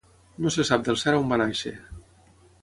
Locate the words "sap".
0.69-0.87